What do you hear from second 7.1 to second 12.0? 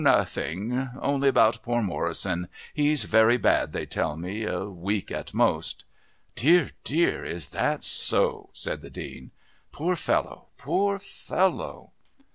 is that so?" said the Dean. "Poor fellow, poor fellow!"